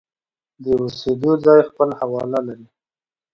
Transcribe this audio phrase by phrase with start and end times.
[0.61, 2.67] د اوسېدو ځای خپل حواله لري.